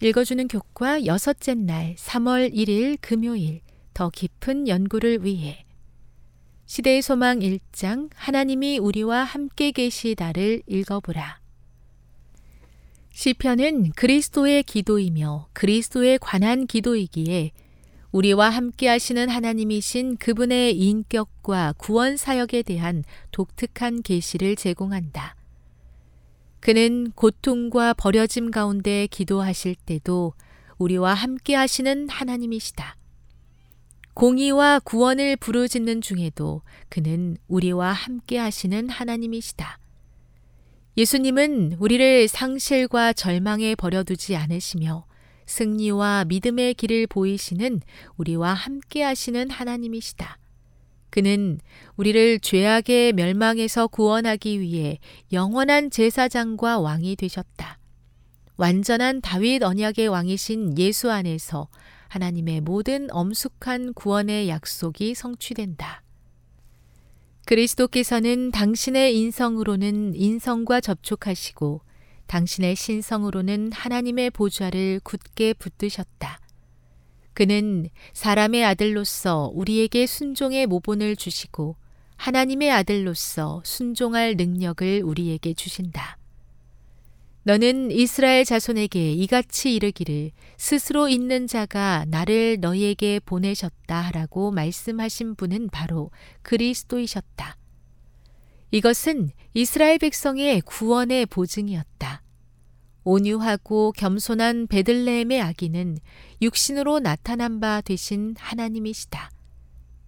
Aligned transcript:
읽어주는 0.00 0.46
교과 0.46 1.06
여섯째 1.06 1.54
날 1.54 1.96
3월 1.96 2.54
1일 2.54 2.98
금요일 3.00 3.62
더 3.94 4.10
깊은 4.10 4.68
연구를 4.68 5.24
위해 5.24 5.64
시대의 6.66 7.02
소망 7.02 7.40
1장 7.40 8.08
하나님이 8.14 8.78
우리와 8.78 9.24
함께 9.24 9.72
계시다를 9.72 10.62
읽어보라. 10.68 11.40
시편은 13.10 13.90
그리스도의 13.92 14.62
기도이며 14.62 15.48
그리스도에 15.52 16.18
관한 16.18 16.68
기도이기에 16.68 17.50
우리와 18.12 18.50
함께 18.50 18.86
하시는 18.86 19.28
하나님이신 19.28 20.18
그분의 20.18 20.78
인격과 20.78 21.74
구원 21.76 22.16
사역에 22.16 22.62
대한 22.62 23.02
독특한 23.32 24.02
계시를 24.02 24.54
제공한다. 24.54 25.37
그는 26.60 27.12
고통과 27.12 27.94
버려짐 27.94 28.50
가운데 28.50 29.06
기도하실 29.06 29.76
때도 29.86 30.34
우리와 30.78 31.14
함께 31.14 31.54
하시는 31.54 32.08
하나님이시다. 32.08 32.96
공의와 34.14 34.80
구원을 34.80 35.36
부르짖는 35.36 36.00
중에도 36.00 36.62
그는 36.88 37.36
우리와 37.46 37.92
함께 37.92 38.38
하시는 38.38 38.88
하나님이시다. 38.88 39.78
예수님은 40.96 41.76
우리를 41.78 42.26
상실과 42.26 43.12
절망에 43.12 43.76
버려두지 43.76 44.34
않으시며 44.34 45.06
승리와 45.46 46.24
믿음의 46.24 46.74
길을 46.74 47.06
보이시는 47.06 47.80
우리와 48.16 48.54
함께 48.54 49.04
하시는 49.04 49.48
하나님이시다. 49.48 50.37
그는 51.10 51.58
우리를 51.96 52.40
죄악의 52.40 53.12
멸망에서 53.14 53.86
구원하기 53.88 54.60
위해 54.60 54.98
영원한 55.32 55.90
제사장과 55.90 56.80
왕이 56.80 57.16
되셨다. 57.16 57.78
완전한 58.56 59.20
다윗 59.20 59.62
언약의 59.62 60.08
왕이신 60.08 60.78
예수 60.78 61.10
안에서 61.10 61.68
하나님의 62.08 62.60
모든 62.62 63.08
엄숙한 63.10 63.94
구원의 63.94 64.48
약속이 64.48 65.14
성취된다. 65.14 66.02
그리스도께서는 67.46 68.50
당신의 68.50 69.16
인성으로는 69.16 70.14
인성과 70.14 70.80
접촉하시고 70.80 71.80
당신의 72.26 72.76
신성으로는 72.76 73.72
하나님의 73.72 74.30
보좌를 74.30 75.00
굳게 75.02 75.54
붙드셨다. 75.54 76.40
그는 77.38 77.88
사람의 78.14 78.64
아들로서 78.64 79.52
우리에게 79.54 80.08
순종의 80.08 80.66
모본을 80.66 81.14
주시고 81.14 81.76
하나님의 82.16 82.72
아들로서 82.72 83.62
순종할 83.64 84.34
능력을 84.36 85.02
우리에게 85.04 85.54
주신다. 85.54 86.18
너는 87.44 87.92
이스라엘 87.92 88.44
자손에게 88.44 89.12
이같이 89.12 89.72
이르기를 89.72 90.32
스스로 90.56 91.08
있는 91.08 91.46
자가 91.46 92.06
나를 92.08 92.58
너희에게 92.60 93.20
보내셨다 93.20 94.00
하라고 94.00 94.50
말씀하신 94.50 95.36
분은 95.36 95.68
바로 95.68 96.10
그리스도이셨다. 96.42 97.56
이것은 98.72 99.30
이스라엘 99.54 99.98
백성의 99.98 100.62
구원의 100.62 101.26
보증이었다. 101.26 102.20
온유하고 103.08 103.92
겸손한 103.92 104.66
베들레헴의 104.66 105.40
아기는 105.40 105.96
육신으로 106.42 107.00
나타난 107.00 107.58
바 107.58 107.80
되신 107.80 108.34
하나님이시다. 108.38 109.30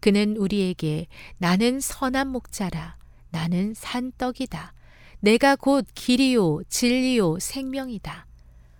그는 0.00 0.38
우리에게 0.38 1.06
나는 1.36 1.78
선한 1.78 2.28
목자라 2.28 2.96
나는 3.28 3.74
산떡이다. 3.74 4.72
내가 5.20 5.56
곧 5.56 5.84
길이요 5.94 6.62
진리요 6.70 7.38
생명이다. 7.38 8.26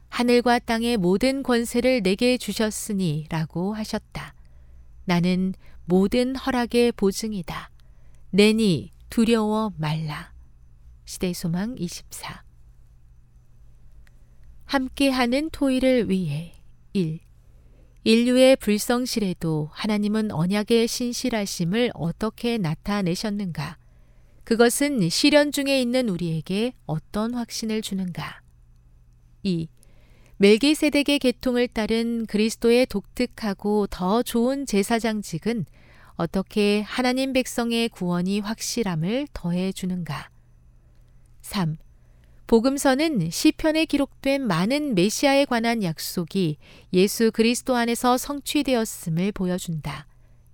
하늘과 0.08 0.60
땅의 0.60 0.96
모든 0.96 1.42
권세를 1.42 2.02
내게 2.02 2.38
주셨으니 2.38 3.26
라고 3.28 3.74
하셨다. 3.74 4.34
나는 5.04 5.52
모든 5.84 6.36
허락의 6.36 6.92
보증이다. 6.92 7.70
내니 8.30 8.92
두려워 9.10 9.72
말라. 9.76 10.32
시대소망 11.04 11.74
24 11.78 12.45
함께하는 14.76 15.48
토의를 15.48 16.10
위해 16.10 16.52
1. 16.92 17.18
인류의 18.04 18.56
불성실에도 18.56 19.70
하나님은 19.72 20.30
언약의 20.30 20.86
신실하심을 20.86 21.92
어떻게 21.94 22.58
나타내셨는가? 22.58 23.78
그것은 24.44 25.08
시련 25.08 25.50
중에 25.50 25.80
있는 25.80 26.10
우리에게 26.10 26.74
어떤 26.84 27.32
확신을 27.32 27.80
주는가? 27.80 28.42
2. 29.44 29.68
멜기세덱의 30.36 31.20
계통을 31.20 31.68
따른 31.68 32.26
그리스도의 32.26 32.84
독특하고 32.84 33.86
더 33.86 34.22
좋은 34.22 34.66
제사장직은 34.66 35.64
어떻게 36.16 36.82
하나님 36.82 37.32
백성의 37.32 37.88
구원이 37.88 38.40
확실함을 38.40 39.28
더해 39.32 39.72
주는가? 39.72 40.28
3. 41.40 41.78
복음서는 42.46 43.30
시편에 43.30 43.86
기록된 43.86 44.46
많은 44.46 44.94
메시아에 44.94 45.46
관한 45.46 45.82
약속이 45.82 46.58
예수 46.92 47.32
그리스도 47.32 47.74
안에서 47.74 48.16
성취되었음을 48.16 49.32
보여준다. 49.32 50.06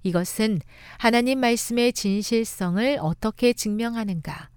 이것은 0.03 0.61
하나님 0.99 1.41
말씀의 1.41 1.93
진실성을 1.93 2.99
어떻게 3.01 3.53
증명하는가? 3.53 4.49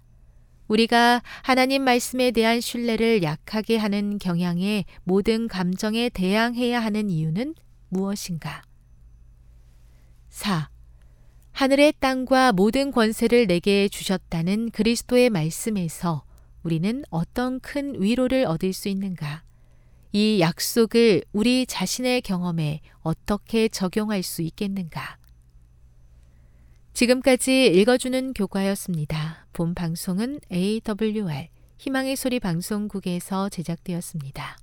우리가 0.68 1.22
하나님 1.42 1.82
말씀에 1.84 2.30
대한 2.30 2.60
신뢰를 2.60 3.22
약하게 3.22 3.76
하는 3.76 4.18
경향의 4.18 4.86
모든 5.04 5.46
감정에 5.46 6.08
대항해야 6.08 6.80
하는 6.80 7.10
이유는 7.10 7.54
무엇인가? 7.90 8.62
4. 10.30 10.70
하늘의 11.52 11.94
땅과 12.00 12.52
모든 12.52 12.90
권세를 12.90 13.46
내게 13.46 13.88
주셨다는 13.88 14.70
그리스도의 14.70 15.30
말씀에서 15.30 16.24
우리는 16.66 17.04
어떤 17.10 17.60
큰 17.60 18.02
위로를 18.02 18.44
얻을 18.44 18.72
수 18.72 18.88
있는가? 18.88 19.44
이 20.10 20.40
약속을 20.40 21.22
우리 21.32 21.64
자신의 21.64 22.22
경험에 22.22 22.80
어떻게 23.02 23.68
적용할 23.68 24.24
수 24.24 24.42
있겠는가? 24.42 25.16
지금까지 26.92 27.66
읽어주는 27.66 28.32
교과였습니다. 28.32 29.46
본 29.52 29.76
방송은 29.76 30.40
AWR 30.50 31.50
희망의 31.78 32.16
소리 32.16 32.40
방송국에서 32.40 33.48
제작되었습니다. 33.48 34.58